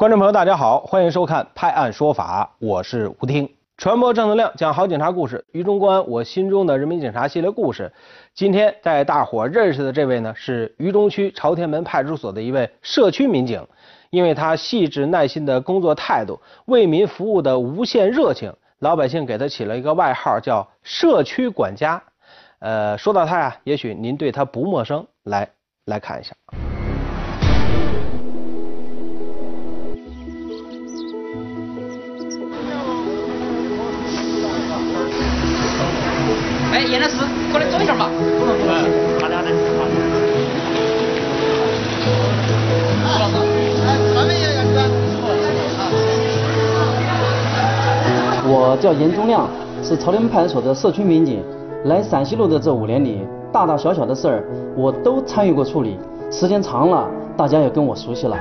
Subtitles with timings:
[0.00, 3.46] 观众朋友，大家好，欢迎收看《拍案说法》，我是吴听。
[3.76, 5.44] 传播正能量，讲好警察故事。
[5.52, 7.92] 于中公安，我心中的人民警察系列故事。
[8.34, 13.62] 今天带大伙认识的这位呢，是榆中区朝天门派出所的一位社区民警。
[14.08, 22.02] 因为他细致耐心的工作态度，为民服务的无限热情，老百姓给他起了一个外号，叫“社区管家”。
[22.60, 25.06] 呃，说到他呀，也许您对他不陌生。
[25.24, 25.50] 来，
[25.84, 26.34] 来看一下。
[48.80, 49.46] 叫严忠亮，
[49.82, 51.44] 是朝天门派出所的社区民警。
[51.84, 55.98] 来陕西路的这五年里，大大小小的事儿我都参与过处理，
[56.30, 58.36] 时间长了，大家也跟我熟悉了。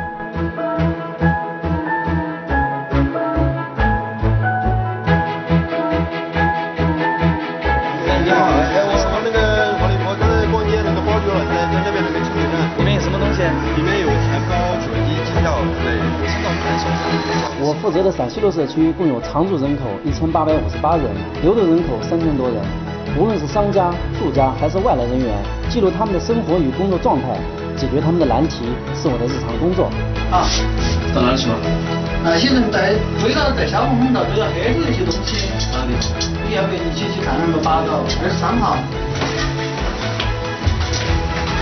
[17.61, 21.05] 我负责的陕西路社区共有常住人口一千八百五十八人，
[21.41, 22.57] 流动人口三千多人。
[23.17, 25.33] 无论是商家、住家还是外来人员，
[25.67, 27.35] 记录他们的生活与工作状态，
[27.75, 29.89] 解决他们的难题，是我的日常工作。
[30.29, 30.45] 啊，
[31.13, 31.57] 到哪里去了？
[32.23, 32.93] 那些人在
[33.25, 35.49] 围绕在消防通道都要黑着一些东西。
[35.73, 35.97] 哪里？
[36.47, 38.77] 你要不要一起去看那个八道二十三号？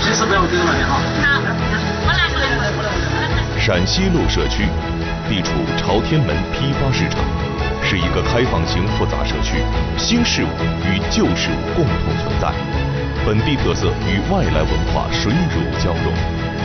[0.04, 1.00] 随时不要丢那边哈。
[1.24, 1.40] 好，
[2.06, 3.58] 我来，我来，我来，我来。
[3.58, 4.68] 陕西路社区。
[5.28, 7.20] 地处朝天门批发市场，
[7.84, 9.58] 是一个开放型复杂社区，
[9.98, 10.48] 新事物
[10.88, 12.50] 与旧事物共同存在，
[13.26, 16.14] 本地特色与外来文化水乳交融。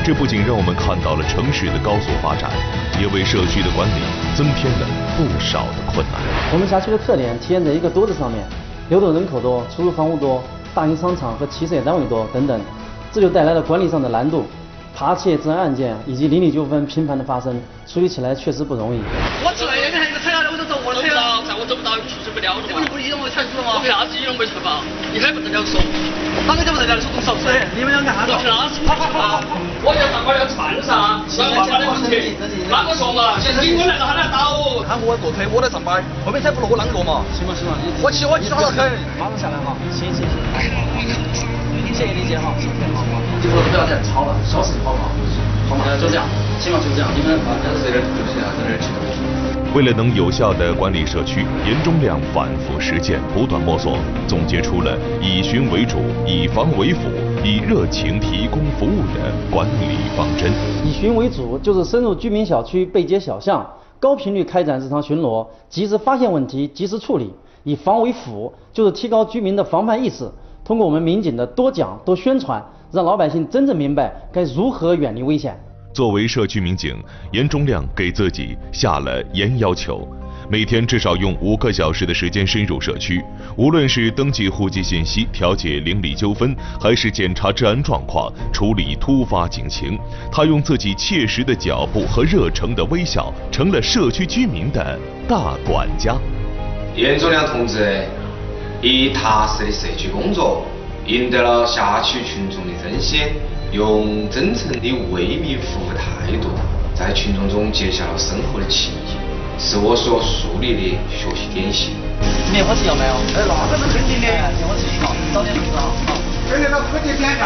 [0.05, 2.51] 这不仅让我们看到了城市的高速发展，
[3.01, 4.01] 也为社区的管理
[4.37, 4.87] 增添了
[5.17, 6.23] 不少的困难。
[6.53, 8.45] 我们辖区的特点体现在一个多字上面，
[8.89, 10.41] 流动人口多，出租房屋多，
[10.73, 12.61] 大型商场和企事业单位多等等，
[13.11, 14.47] 这就带来了管理上的难度。
[14.95, 19.01] 扒窃、治安案件以及邻里纠纷频繁的发生，处理起来确实不容易。
[19.43, 21.01] 我知道，那边还有一个踩下来，我就走过了。
[21.01, 22.79] 我知道，在我走不到，出去不了的嘛。
[22.79, 23.75] 你不是一动没踩死了吗？
[23.75, 24.85] 我凭啥子一动没踩吧？
[25.11, 25.81] 你还不得了说？
[26.47, 27.35] 哪个就不在家里说动手？
[27.43, 28.31] 对，你们两个啥子？
[28.39, 28.79] 凭啥子？
[28.87, 29.59] 好好好好。
[29.83, 30.93] 我要上班要吃饭噻，
[31.27, 32.39] 上班的问题。
[32.71, 33.41] 哪个说嘛？
[33.43, 34.85] 警官来了，他来打我。
[34.87, 37.27] 看我坐车，我在上班，后面踩不落我啷个嘛？
[37.35, 37.75] 行吧行吧，
[38.05, 39.75] 我骑我骑好了很，马上下来哈。
[39.91, 40.37] 行行行，
[41.93, 43.21] 谢谢理解哈，谢谢好好。
[43.43, 45.11] 就说不要再吵了，小事好不好？
[46.01, 46.25] 就这样，
[46.59, 47.11] 希望，就这样。
[47.15, 49.77] 你们啊，在这休息啊，在这吃东西。
[49.77, 57.01] 为了能有效的管理社区，严忠亮反复实践，不断摸索，总结出了以巡为主、以防为辅、
[57.45, 60.51] 以热情提供服务的管理方针。
[60.85, 63.67] 以巡为主，就是深入居民小区、背街小巷，
[64.01, 67.27] 高频率开展日常巡逻，及时发现问题，及时处理；
[67.65, 70.31] 以防为辅，就是提高居民的防范意识，
[70.65, 72.63] 通过我们民警的多讲、多宣传。
[72.93, 75.59] 让老百姓真正明白该如何远离危险。
[75.95, 76.95] 作为社区民警，
[77.33, 80.07] 严忠亮给自己下了严要求，
[80.47, 83.25] 每天至少用五个小时的时间深入社区，
[83.57, 89.99] 无论是登记户籍信息、调解邻里纠纷，还是检查治安状况、处理突发警情，
[90.31, 96.15] 他用自己切实的脚步和热诚的微笑，成了社区居民的大管家。
[96.95, 98.05] 严忠亮同志
[98.83, 100.67] 以踏实的社区工作。
[101.05, 103.27] 赢得了辖区群众的真心，
[103.73, 104.79] 用真诚的
[105.11, 106.47] 为民服务态度，
[106.95, 109.19] 在群众中结下了深厚的情谊，
[109.59, 111.99] 是我所树立的学习典型。
[112.53, 113.15] 灭火器有没有？
[113.35, 114.31] 哎，那个是肯定的。
[114.31, 115.91] 灭火器好，早点弄上。
[116.07, 116.15] 好，
[116.49, 117.43] 这里的科技先进。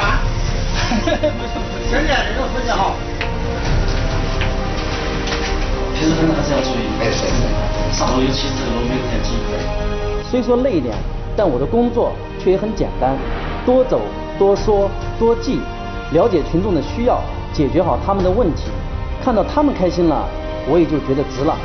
[1.88, 2.92] 现在这个科技好。
[5.96, 6.92] 平时还是要注意。
[7.00, 7.96] 哎，是是。
[7.96, 9.32] 上楼尤其是这个雨天气。
[10.30, 10.94] 虽说累一点，
[11.36, 13.16] 但我的工作却也很简单。
[13.64, 14.00] 多走
[14.38, 14.88] 多说
[15.18, 15.60] 多记，
[16.12, 17.20] 了解群众的需要，
[17.52, 18.70] 解决好他们的问题，
[19.22, 20.24] 看到他们开心了，
[20.68, 21.56] 我也就觉得值了。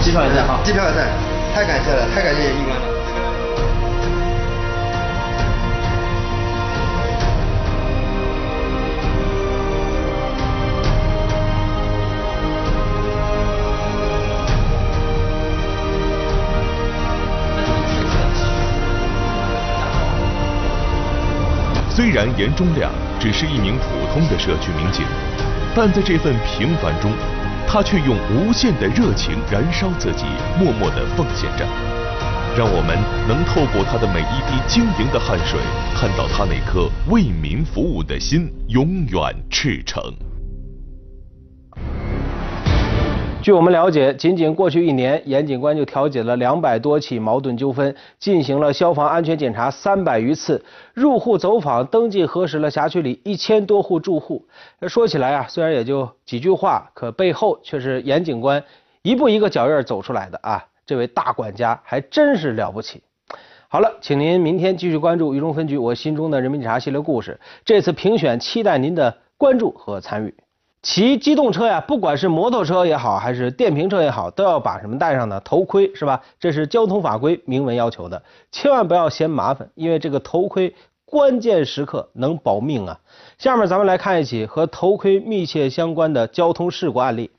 [0.00, 1.06] 机票也在哈，机票也在，
[1.54, 2.91] 太感谢了，太感谢严警官了。
[21.94, 22.90] 虽然严忠亮
[23.20, 23.84] 只是一名普
[24.14, 25.04] 通的社区民警，
[25.74, 27.12] 但在这份平凡中，
[27.68, 30.24] 他却用无限的热情燃烧自己，
[30.58, 31.66] 默默地奉献着。
[32.56, 32.96] 让我们
[33.28, 35.60] 能透过他的每一滴晶莹的汗水，
[35.94, 40.02] 看到他那颗为民服务的心永远赤诚。
[43.42, 54.46] 据我们了解，仅仅过去一年，严警官就调解了两百多起矛盾纠纷，进行了消防安全检查三百余次，入户走访、登记核实了辖区里一千多户住户。
[54.86, 58.62] 说起来啊，虽然也就几句话，可背后却是严警官
[59.02, 60.64] 一步一个脚印走出来的啊！
[60.86, 63.02] 这位大管家还真是了不起。
[63.66, 67.40] 好了，请您明天继续关注《渝中分局我心中的人民警察》系列故事。
[67.64, 70.32] 这次评选期待您的关注和参与。
[70.82, 75.40] 骑机动车呀，不管是摩托车也好，还是电瓶车也好，都要把什么带上呢？
[75.44, 76.20] 头盔是吧？
[76.40, 78.20] 这是交通法规明文要求的，
[78.50, 80.74] 千万不要嫌麻烦，因为这个头盔
[81.04, 82.98] 关键时刻能保命啊！
[83.38, 87.30] 下面咱们来看一起和头盔密切相关的交通事故案例。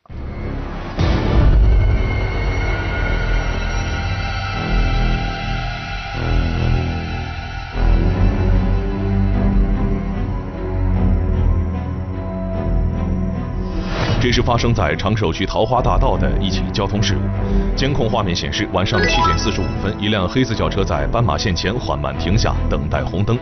[14.23, 17.75] 这是发生在长寿区桃花大道的一起交通事故。
[17.75, 23.37] 监控画面显示，晚上七点四十五分，一辆黑色轿车在斑马线前缓慢停下，等待红灯。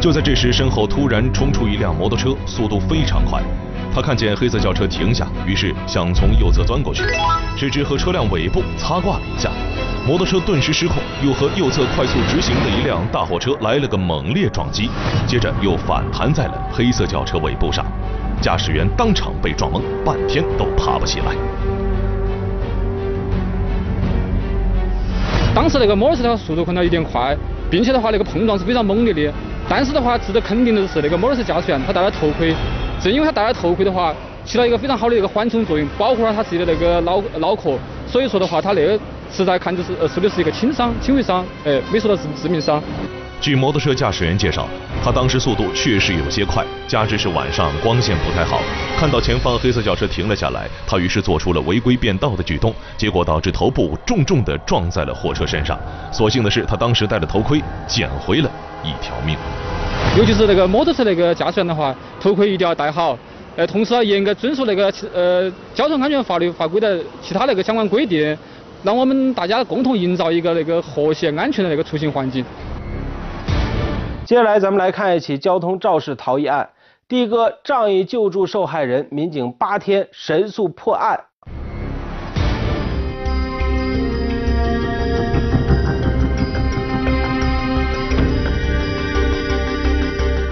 [0.00, 3.42] 就在这时，身后突然冲出一辆摩托车，速度非常快。
[3.94, 7.02] 他看见黑色轿车停下，于是想从右侧钻过去，
[7.54, 9.50] 谁知和车辆尾部擦挂了一下，
[10.06, 14.88] 摩托车顿时失控，又和右侧快速直行的一辆大货车来了个猛烈撞击，
[15.26, 17.84] 接着又反弹在了黑色轿车尾部上。
[18.44, 21.34] 驾驶员当场被撞懵，半天都爬不起来。
[25.54, 27.34] 当时那个摩托车的速度可能有点快，
[27.70, 29.32] 并且的话那个碰撞是非常猛烈的。
[29.66, 32.54] 但是的话，值得肯定的是，那个摩托车驾驶员他戴了头盔，
[33.00, 34.14] 正因为他戴了头盔的话，
[34.44, 37.78] 起到一个非常好的一个缓冲作用，保护了他自己的那个脑脑壳。
[38.06, 39.00] 所以说的话，他那个
[39.32, 42.82] 实在看就是呃受的是一个轻伤、轻微伤，哎，没受到致致命伤。
[43.44, 44.66] 据摩托车驾驶员介绍，
[45.04, 48.58] 他当时速度确实有些快，加之是晚上光线不太好，
[48.98, 55.78] 看到前方黑色轿车停了下来，他于是做出了违规变道的举动，结果导致头部重重的撞在了货车身上。
[56.10, 58.50] 所幸的是，他当时戴了头盔，捡回了
[58.82, 59.36] 一条命。
[60.16, 63.18] 尤其是那个摩托车那个驾驶员的话，头盔一定要戴好，
[63.56, 68.34] 呃，同时要严格遵守那个呃交通安全法律法规的其他那个相关规定，
[68.82, 72.42] 让我们大家共同营造一个那个和谐安全的那个出行环境。
[74.26, 76.70] 接下来，咱们来看一起交通肇事逃逸案。
[77.06, 81.20] 的哥仗义救助受害人，民警八天神速破案。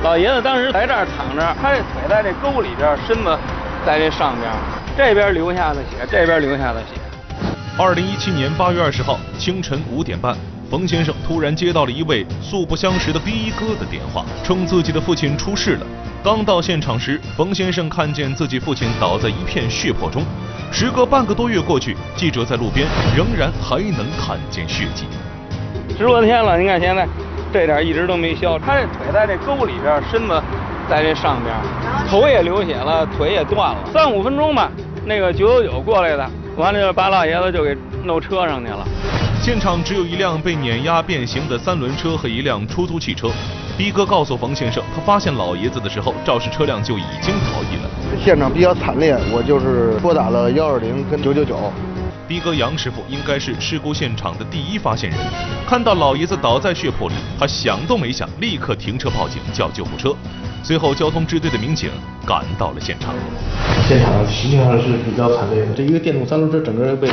[0.03, 3.39] 老爷子当时在这儿躺着，他这腿在这沟里边，身子
[3.87, 4.53] 在这上边，
[4.99, 7.01] 这边流下的血，这边流下的血。
[7.79, 10.37] 二零一七年八月二十号清晨五点半。
[10.73, 15.87] 冯先生突然接到了一位素不相识的逼哥的电话，称自己的父亲出事了。
[16.25, 20.23] 刚到现场时，冯先生看见自己父亲倒在一片血泊中。
[20.73, 25.05] 时隔半个多月过去，记者在路边仍然还能看见血迹。
[25.99, 27.07] 十多天了，你看现在
[27.53, 28.59] 这点一直都没消。
[28.59, 30.43] 他这腿在这沟里边，身子
[30.89, 31.55] 在这上边，
[32.09, 33.79] 头也流血了，腿也断了。
[33.93, 34.73] 三五分钟吧，
[35.05, 38.87] 那个九九九过来的，完了就把老爷子就给弄车上去了。
[39.41, 43.31] 现场只有一辆被碾压变形的三轮车和一辆出租汽车。
[43.77, 47.91] 逼哥告诉冯先生，他发现老爷子的时候，肇事车辆就已经逃逸了。
[48.23, 51.73] 现场比较惨烈，我就是拨打了幺二零跟九九九。
[52.29, 55.19] 逼哥杨师傅应该是事故现场的第一发现人，
[55.67, 60.15] 看到老爷子倒在血泊里，他想都没想，立刻停车报警叫救护车。
[60.63, 61.91] 随后，交通支队的民警
[62.25, 63.13] 赶到了现场。
[63.89, 67.09] 现场实际上是比较惨烈的，这一个电动三轮车整个被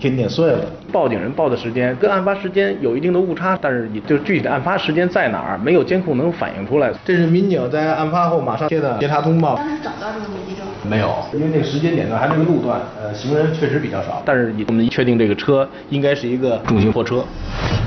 [0.00, 0.60] 给碾碎了。
[0.90, 6.90] 报警人报的时间跟案发时间有一定的误差，但是也就具体的案发时间在哪儿，没有监控能反映出来。
[7.04, 9.54] 这是民警在案发后马上接的协查通报。
[9.56, 14.22] 当时找到这个目击证没有，因为那个时间点段还是个路段，呃，行人确实比较少。
[14.24, 17.24] 但是我们确定这个车应该是一个重型货车。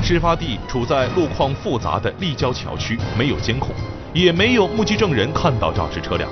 [0.03, 3.69] 事发地处在路况复杂的立交桥区，没有监控。
[4.13, 6.29] 也没有目击证人看到肇事车辆，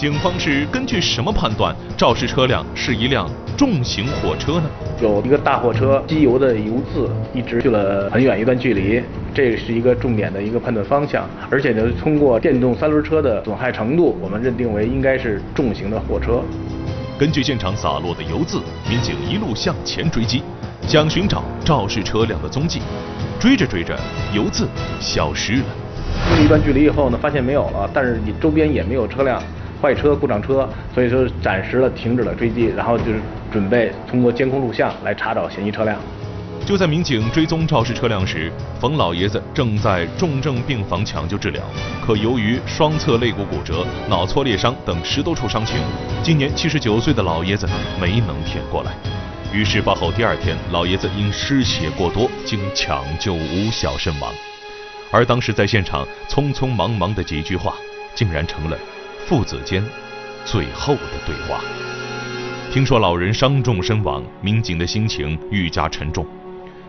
[0.00, 4.62] 警方是根据什么判断肇事车辆是一辆重型货车呢？
[5.02, 9.02] 有一个大货车机油的油渍一直去了很远一段距离，
[9.34, 11.28] 这是一个重点的一个判断方向。
[11.50, 16.40] 而且呢，通过电动三轮车的损害程度，我们认定为应该是重型的货车。
[17.18, 20.42] 根据现场洒落的油渍，民警一路向前追击，
[20.88, 22.80] 想寻找肇事车辆的踪迹。
[23.38, 23.94] 追着追着，
[24.32, 24.66] 油渍
[24.98, 25.64] 消失了。
[26.30, 29.42] 用了一段距离以后呢，发现没有了，但是你周边也没有车辆，
[29.80, 33.20] 坏车、故障车，所以说暂时的停止了追击，然后就是
[33.50, 35.96] 准备通过监控录像来查找嫌疑车辆。
[36.66, 41.62] 就在民警追踪肇事车辆时，冯老爷子正在重症病房抢救治疗，
[42.06, 45.78] 可由于双侧肋骨骨折、脑挫裂伤等十多处伤情，
[46.22, 47.66] 今年七十九岁的老爷子
[47.98, 48.92] 没能挺过来。
[49.52, 54.30] 于事发后第二天，老爷子因失血过多，经抢救无效身亡。
[55.10, 57.74] 而当时在现场匆匆忙忙的几句话，
[58.14, 58.78] 竟然成了
[59.30, 59.80] 父子间
[60.44, 61.60] 最后的对话。
[62.72, 66.26] 听说老人伤重身亡，民警的心情愈加沉重。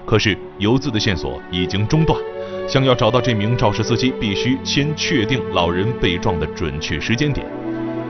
[0.07, 2.19] 可是游资的线索已经中断，
[2.67, 7.45] 想要找到这名肇事司机，必须先确定老人被撞的准确时间点。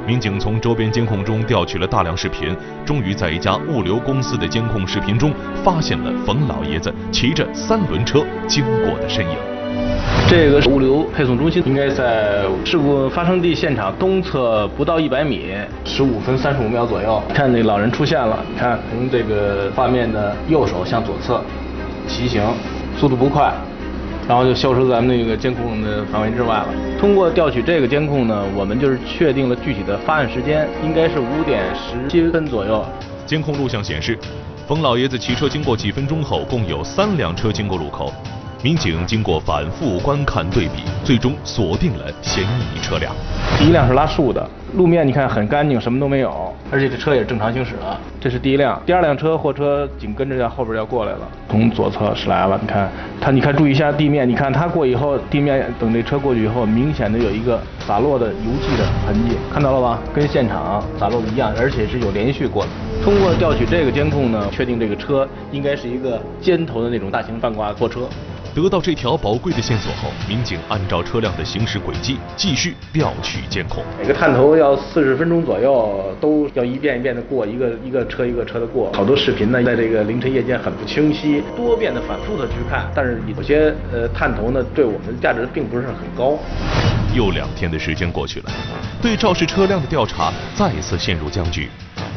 [0.08, 9.51] 民警从周边监控中调取了大量视频，终于在一家物流公司的监控视频中，发现了冯老爷子骑着三轮车经过的身影。
[10.30, 15.52] 这个物流配送中心应该在事故发生地现场东侧不到一百米，
[15.84, 17.22] 十五分三十五秒左右。
[17.34, 21.42] 看那老人出现了，看从这个画面的右手向左侧。
[22.08, 22.42] 骑行
[22.98, 23.54] 速度不快，
[24.28, 26.68] 然后就消失在咱们那个监控的范围之外了。
[26.98, 32.84] 通过调取这个监控呢，我们就是确定了具体的发案时间，应该是五点十七分左右。
[33.26, 34.18] 监控录像显示，
[34.66, 38.14] 冯老爷子骑车经过几分钟后，共有三辆车经过路口。
[38.64, 43.12] 民警经过反复观看对比，最终锁定了嫌疑车辆。
[43.58, 48.00] 第一辆是拉树的，路面你看很干净，什么都没有，而且这车也正常行驶了。
[48.20, 52.56] 这是第一辆，第二辆车货车紧跟着在后边要过来了，从左侧驶来了。
[52.62, 52.88] 你看
[53.20, 60.00] 他，你看注意一下地面，你看他过以后，地面等这车过去以后，明显的有一个洒落的油迹的痕迹，看到了吧？
[60.14, 62.70] 跟现场洒落的一样，而且是有连续过的。
[63.04, 68.02] 通过调取这个监控呢，确定这个车应该是一个尖头的那种大型半挂货车。
[68.54, 73.82] 得到这条宝贵的线索后，民警按照车辆的行驶轨迹继续调取监控。
[73.98, 78.92] 每个探头要四十分钟左右，都要一遍一遍的过，一个一个车一个车的过。
[78.94, 86.38] 好多视频呢，在这个凌晨夜间很不清晰，多遍的反复的去看，但是有些呃探头呢，对我们的价值并不是很高。
[87.16, 88.52] 又两天的时间过去了，
[89.02, 91.70] 对肇事车辆的调查再次陷入僵局。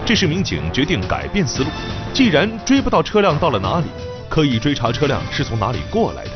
[0.04, 1.70] 这时，民警决定改变思路，
[2.12, 3.86] 既然追不到车辆到了哪里。
[4.34, 6.30] 可以追查车辆是从哪里过来的。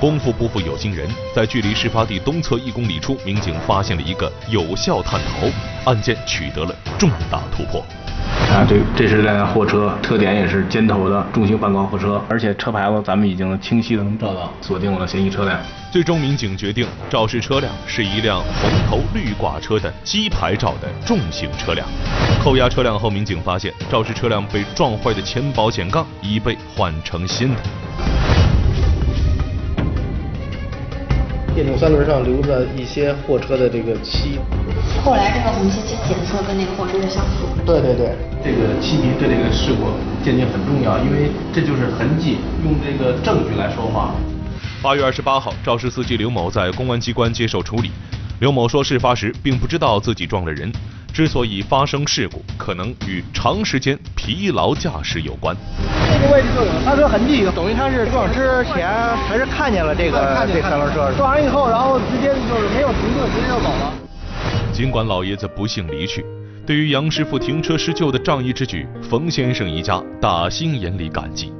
[0.00, 5.50] 功夫不负有心人，在距离事发地东侧一公里处，民警发现了一个有效探头，
[5.84, 7.84] 案件取得了重大突破。
[8.50, 15.60] 啊，这这是辆货车，特点也是尖头的重型半挂货车，而且车牌子咱们已经清晰的能找到，锁定了嫌疑车辆。
[15.94, 21.86] 最终，民警决定肇事车辆是一辆红头绿挂车的机牌照的重型车辆。
[22.42, 27.60] 扣押车辆后，民警发现肇事车辆被撞坏的前保险杠已被换成新的。
[31.54, 34.40] 电动三轮上留着一些货车的这个漆。
[35.04, 37.46] 后来这个红漆漆检测跟那个货车是相符。
[37.64, 39.92] 对对对，这个漆皮对这个事故
[40.24, 44.12] 鉴定很重要，因为这就是痕迹，用这个证据来说话。
[44.84, 47.90] 八月二十八号，肇事司机刘某在公安机关接受处理。
[48.40, 50.70] 刘某说，事发时并不知道自己撞了人。
[51.10, 55.56] 之所以发生事故，可能与长时间疲劳驾驶有关。
[56.12, 58.86] 这个位置就有刹车痕迹，等于他是撞之前
[59.26, 63.90] 还是看见了这个这三轮车，撞完以后，然后直接就是没有停顿，直接就走了。
[64.70, 66.22] 尽管老爷子不幸离去，
[66.66, 71.50] 对于杨师傅停车施救的仗义之举，冯先生一家打心眼里感激。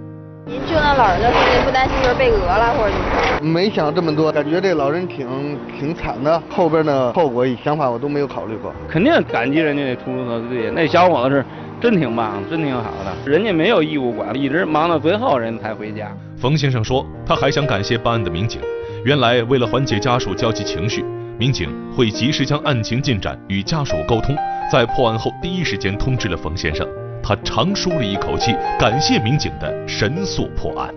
[0.47, 2.93] 您救那老人的时候，不担心就是被讹了或者
[3.39, 3.51] 怎么？
[3.51, 8.71] 没想这么多，感觉这老人挺挺惨的，后边的后果想法我都没有考虑过。
[8.87, 11.45] 肯定感激人家那出租车司机，那小伙子是
[11.81, 13.31] 真挺棒，真挺好的。
[13.31, 16.15] 人家没有义务管，一直忙到最后人才回家。
[16.37, 18.61] 冯先生说，他还想感谢办案的民警。
[19.03, 21.03] 原来为了缓解家属焦急情绪，
[21.39, 24.37] 民警会及时将案情进展与家属沟通，
[24.71, 26.87] 在破案后第一时间通知了冯先生。
[27.27, 30.95] 他长舒了一口气，感谢民警的神速破案。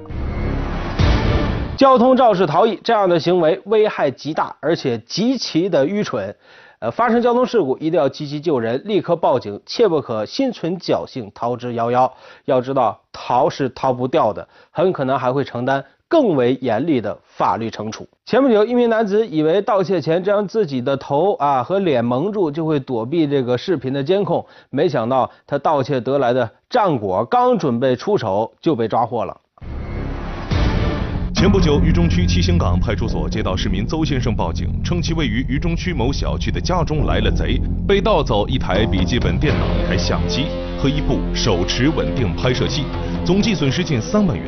[1.78, 6.36] 交通肇事逃逸这样的行为危害极大，而且极其的愚蠢。
[6.80, 12.12] 呃，发生交通事故一定要积极救人，立刻报警，切不可心存侥幸逃之夭夭。
[12.44, 15.86] 要知道，逃是逃不掉的，很可能还会承担。
[16.10, 18.08] 更为严厉的法律惩处。
[18.26, 29.36] 前不久，一名男子以为盗窃前将自己的头啊和脸蒙住就会躲避这个视频的监控，没想到他盗窃得来的战果刚准备出手就被抓获了。
[31.36, 40.46] 前不久，渝中区七星岗派出所接到市民邹先生报警，称其位于渝中区某小区的家中来了贼，被盗走一台笔记本电脑、一台相机
[40.82, 42.86] 和一部手持稳定拍摄器，
[43.24, 44.46] 总计损失近三万元。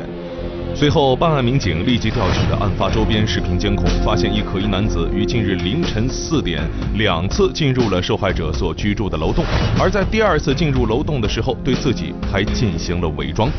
[0.74, 9.44] 随后，办案民警立即调取了案发周边视频监控，发现一可疑男子于近日凌晨四点两次进入了受害者所居住的楼栋，
[9.78, 13.50] 而在第二次进入楼栋的时候，对自己还进行了伪装。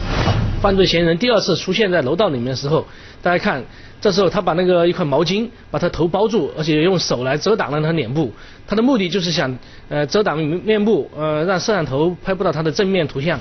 [0.60, 2.84] 犯罪嫌疑人第二次出现在楼道里面的时候，
[3.22, 3.64] 大家看，
[4.00, 8.34] 这时候他把那个一块毛巾把他头包住，而且用手来遮挡了他脸部，
[8.66, 9.56] 他的目的就是想
[9.90, 13.40] 呃遮挡面部，呃让摄像头拍不到他的正面图像。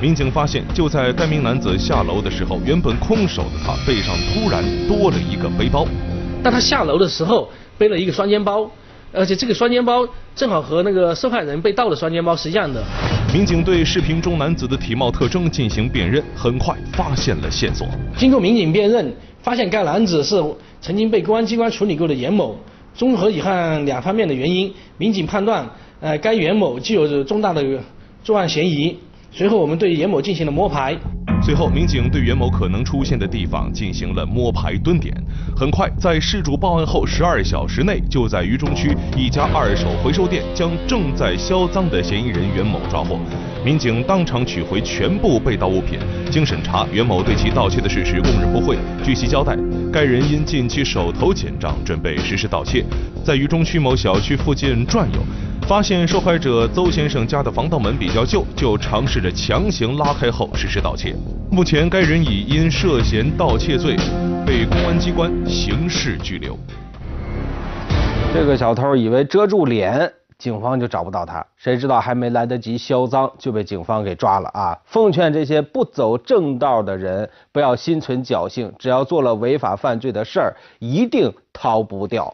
[0.00, 5.86] 民警发现，就在该名男子下楼的时候，原本空手的他背上突然多了一个背包。
[6.42, 8.70] 当他下楼的时候，背了一个双肩包，
[9.12, 12.82] 而且这个双肩包正好和那个受害人被盗的双肩包是一样的。
[13.34, 17.86] 民警对视频中男子的体貌特征进行辨认，很快发现了线索。
[18.16, 20.42] 经过民警辨认，发现该男子是
[20.80, 22.58] 曾经被公安机关处理过的严某。
[22.94, 25.68] 综合以上两方面的原因，民警判断，
[26.00, 27.62] 呃，该袁某具有重大的
[28.24, 28.96] 作案嫌疑。
[29.32, 30.96] 随后，我们对严某进行了摸排。
[31.40, 35.14] 随后，民警对袁某可能出现的地方进行了摸排蹲点。
[35.56, 43.20] 很快，在事主报案后十二小时内，就在渝中区一家二手回收店将正在销赃的嫌疑人袁某抓获。
[43.64, 45.98] 民警当场取回全部被盗物品。
[46.28, 48.76] 经审查，袁某对其盗窃的事实供认不讳。
[49.04, 49.56] 据其交代，
[49.92, 52.84] 该人因近期手头紧张，准备实施盗窃，
[53.24, 55.20] 在渝中区某小区附近转悠。
[55.66, 61.14] 发现受害者邹先生家的防盗门比较旧，就尝试着强行拉开后实施盗窃。
[61.50, 63.96] 目前，该人已因涉嫌盗窃罪
[64.44, 66.58] 被公安机关刑事拘留。
[68.34, 74.76] 这个小偷以为遮住脸，警方就找不到他，谁知道还没来得及销赃，就被警方给抓了啊！
[74.86, 82.32] 奉劝这些不走正道的人，不要心存侥幸，只要做了违法犯罪的事儿，一定逃不掉。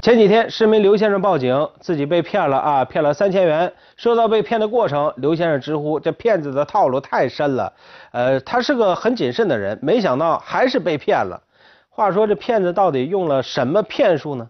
[0.00, 3.72] 前几天，市民刘先生报警，自己被骗了啊，骗了三千元。
[3.96, 7.72] 说到被骗的过程，刘先生直呼这骗子的套路太深了。
[8.12, 11.42] 呃，他是个很谨慎的人，没想到还是被骗了。
[11.88, 14.48] 话说这骗子到底用了什么骗术呢？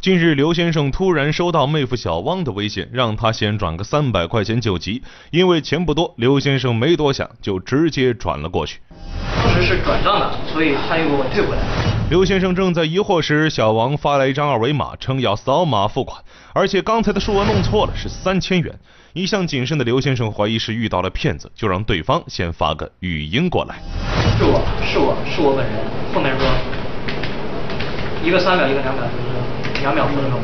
[0.00, 5.02] 近日，刘先生突然收到妹夫小汪的微信，让他先转个三百块钱救急。
[5.30, 8.80] 因为钱不多，刘先生没多想，就直接转了过去。
[9.36, 11.95] 当时是转账的，所以他又给我退回来。
[12.08, 18.72] 刘先生正在疑惑时，小王发来一张二维码，称要扫码付款，而且刚才的数额弄错了，是三千元。
[19.12, 23.74] 一向谨慎的刘先生怀疑是遇到了骗子，就让对方先发个语音过来。
[24.38, 25.74] 是我是我是我本人，
[26.14, 26.46] 后面说
[28.24, 30.38] 一个三秒，一个两秒，就是两秒分钟，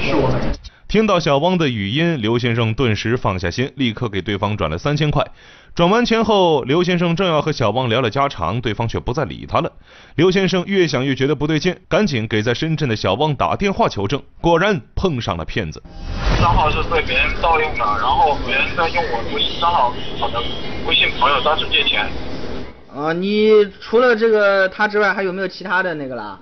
[0.00, 0.71] 是我本人。
[0.92, 5.26] 听到小汪的语音，刘先生顿时放下心，立刻给对方转了三千块。
[5.74, 9.72] 转完钱后，刘先生正要和小汪聊聊家常，对方却不再理他了。
[10.16, 15.82] 刘先生越想越觉得不对劲，赶紧给在深圳的小汪打电话求证，果然碰上了骗子。
[16.38, 20.42] 账号是被别人盗用的，然后别人在用我微信账号我的
[20.86, 22.06] 微信朋友当时借钱。
[22.94, 23.48] 啊，你
[23.80, 26.38] 除了这个他之外，还有没有其他的那个啦？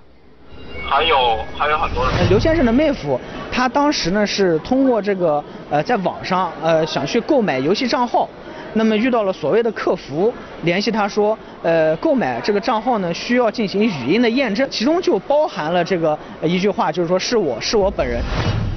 [0.88, 2.29] 还有还有很多人。
[2.29, 3.20] 刘先生的妹夫，
[3.53, 8.29] 他当时呢是通过这个呃在网上呃想去购买游戏账号，
[8.75, 18.20] 那么遇到了所谓的客服联系他说，呃购买这个账号呢需要进行语音的验证，其中就包含了这个一句话，就是说是我是我本人。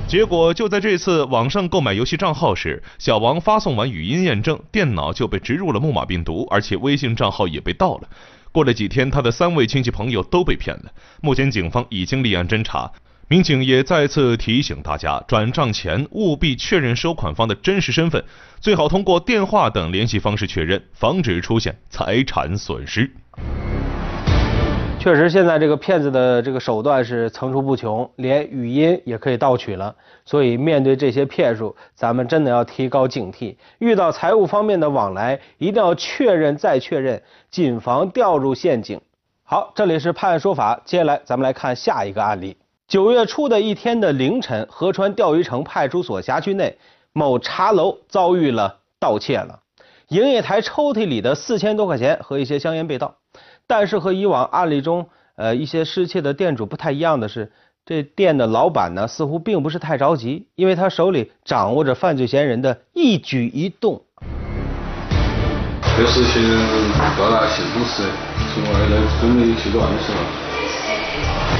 [0.05, 8.01] 结果就在这次网上购买游戏账号时，小王发送完语音验证，电脑就被植入了木马病毒，而且微信账号也被盗了。
[8.53, 10.93] 过了几天，他的三位亲戚朋友都被骗了。
[11.21, 12.91] 目前警方已经立案侦查，
[13.27, 18.23] 民警也再次提醒大家，转账前务必确认收款方的真实身份，
[18.61, 23.11] 最好通过电话等联系方式确认，防止出现财产损失。
[25.03, 29.93] 确实，现在这个骗子的这个手段是层出不穷，连语音也可以盗取了。
[30.23, 33.57] 所以，面对这些骗术，咱们真的要提高警惕。
[33.79, 39.01] 遇到财务方面的往来，一定要确认再确认，谨防掉入陷阱。
[39.43, 42.55] 好，这里是判案说法，接下来咱们来看下一个案例。
[42.87, 46.77] 九月初的一天的凌晨，合川钓鱼城派出所辖区内
[47.11, 49.59] 某茶楼遭遇了盗窃了，
[50.07, 53.15] 营业台抽屉里的四千多块钱和一些香烟被盗。
[53.75, 57.51] 但是和以往案例中，呃，一些失窃的店主不太一样的是，
[57.83, 63.99] 这店的老板呢，似乎并不是太着急，因为他手里掌握着犯罪嫌疑人的一举一动。
[65.97, 66.43] 这事情
[67.17, 68.03] 到达现场时，
[68.53, 70.52] 从外来准备去做案时了。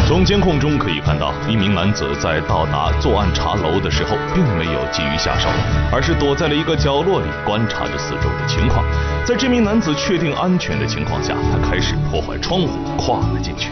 [0.05, 5.47] 从监控中可以看到，一名男子在到达作案茶楼的时候，并没有急于下手，
[5.91, 8.83] 而是躲在了一个角落里观察着四周的情况。
[9.25, 13.69] 在这名男子确定安全的情况下，他开始破坏窗户，跨了进去。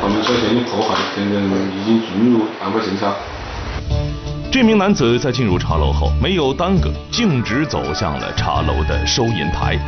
[0.00, 3.14] 他们首先已破坏，现在已经进入案发现场。
[4.50, 9.78] 这名男子在进入茶楼后，没有耽搁，径直走向了茶楼的收银台。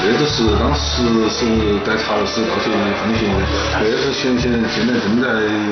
[0.00, 1.44] 这个是当时是
[1.84, 2.70] 在茶楼是盗窃
[3.02, 3.46] 放行人，
[3.80, 5.28] 这是现现现在正在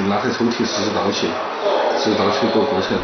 [0.09, 1.29] 拉开抽屉实施盗窃，
[1.97, 2.99] 是盗窃个过程。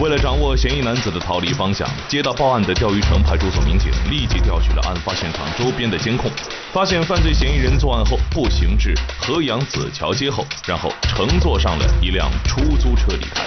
[0.00, 6.30] 为了掌握嫌疑男子的逃离方向，接到报案的钓鱼城派出所民警立即调取了案发现场周边的监控，
[6.72, 13.44] 发现犯罪嫌疑人作案后步行至河阳子桥街后，然后乘坐上了一辆出租车离开。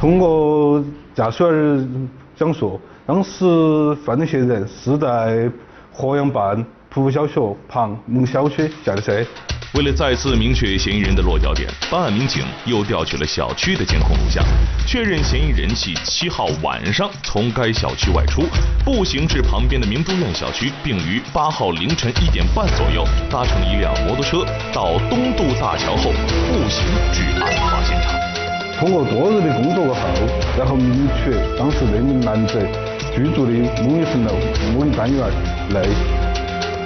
[0.00, 0.82] 通过
[1.14, 2.80] 驾驶员讲述，
[3.12, 3.44] 当时
[4.06, 5.50] 犯罪嫌疑人是在
[5.92, 9.12] 河阳办蒲小学旁某小区下的车。
[9.74, 14.44] 为了再次明确嫌疑人的落脚点，办案民警又调取了小区的监控录像，
[14.86, 18.42] 确认嫌疑人系七号晚上从该小区外出，
[18.84, 28.14] 步行至旁边的明珠苑小区，并于八号凌晨一点半左右搭乘一辆摩托车到东渡大桥后步行至案发现场。
[28.78, 30.00] 通过多日的工作过后，
[30.56, 32.66] 然后明确当时那名男子
[33.14, 34.32] 居住的某一层楼
[34.72, 35.26] 某一单元
[35.70, 35.82] 内，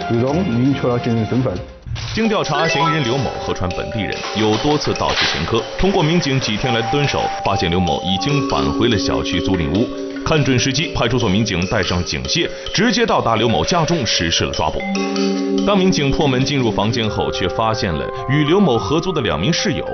[0.09, 1.53] 最终明确了嫌疑人身份。
[2.15, 5.63] 经调查，嫌疑人刘某河川本地人，有多次盗窃前科。
[5.79, 9.87] 通过民警几天来的蹲守，发现刘某已经返回了小区租赁屋。
[10.25, 14.81] 看准时机，派出所民警带上警械，直接到达刘某家中实施了抓捕。
[15.67, 19.85] 当民警破门进入房间后，却发现了与刘某合租的两名室友，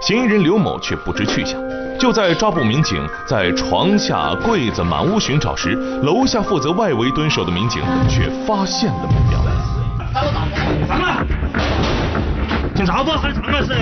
[0.00, 1.60] 嫌疑人刘某却不知去向。
[1.98, 5.70] 就在抓捕民警在床下、柜子满屋寻找时，
[6.02, 9.40] 楼下负责外围蹲守的民警却发现了目标。
[10.86, 11.24] 什么！
[12.74, 13.74] 警察不喊上来噻！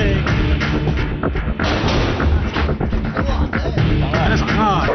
[4.36, 4.86] 上啊！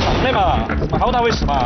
[0.00, 0.66] 上来嘛！
[0.98, 1.64] 好大回事嘛！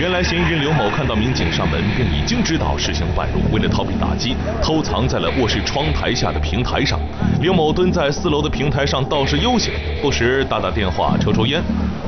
[0.00, 3.40] 原来嫌疑人刘某看到民警上门，便已经知道事情败露。
[3.54, 6.98] 为了逃避打击，偷藏在了卧室窗台下的平台上。
[7.40, 11.62] 刘某蹲在四楼的平台上倒是悠闲，不时打打电话、抽抽烟。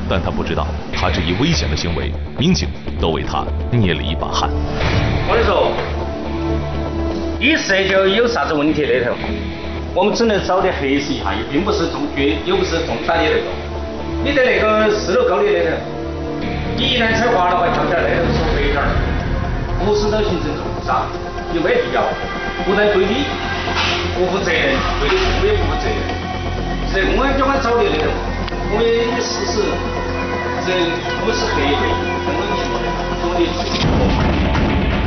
[0.09, 2.68] 但他不知道，他这一危险的行为，民警
[3.01, 4.51] 都为他捏了一把汗。
[5.29, 5.70] 我跟你说。
[7.38, 9.14] 你这就有啥子问题那头？
[9.94, 13.42] 我们只能找点核实一下，也并不是重绝，又不是重大的那个。
[14.25, 15.77] 你在那个四楼高的那头，
[16.76, 18.84] 你一旦踩滑的话，跳下来那头是黑点儿，
[19.80, 21.08] 不是都形成重伤，
[21.54, 22.04] 就没必要。
[22.68, 23.24] 不但对你
[24.12, 25.96] 不负责任，对你父母也不负责任。
[26.92, 28.12] 在公安机关找的那头，
[28.72, 29.64] 我们也实施，
[30.68, 30.76] 这
[31.16, 31.64] 我们是核对，
[32.28, 32.92] 跟我们说的，
[33.24, 33.40] 说的。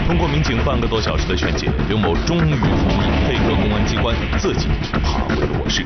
[0.07, 4.67] 通过民警半个多小时的劝解，刘某终于同意配合公安机关，自己
[5.05, 5.85] 爬回卧室。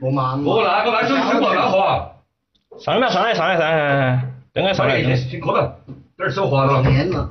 [0.00, 2.14] 我妈，我那个那就太过了，好
[2.80, 5.16] 上来上来上来上来，应该上来。
[5.16, 5.80] 辛苦了，
[6.16, 6.80] 这儿手滑了。
[6.82, 7.28] 天呐，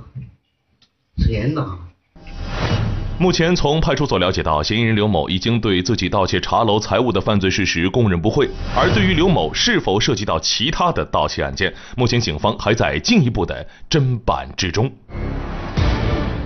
[1.15, 1.65] 天呐！
[3.17, 8.49] 目前，从派出所了解到，嫌疑人刘某已经对自己盗窃茶楼财物的犯罪事实供认不讳。
[8.75, 14.91] 而对于刘某是否涉及到其他的盗窃案件，目前警方还在进一步的侦办之中。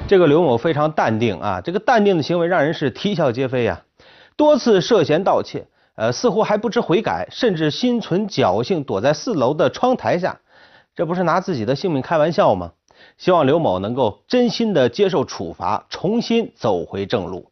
[0.07, 3.81] 这个刘某非常淡定啊，这个淡定的行为让人是啼笑皆非呀。
[4.37, 5.65] 多次涉嫌盗窃，
[6.01, 10.39] 呃，似乎还不知悔改，甚至心存侥幸躲在四楼的窗台下，
[10.95, 12.71] 这不是拿自己的性命开玩笑吗？
[13.19, 17.50] 希望刘某能够真心的接受处罚，重新走回正路。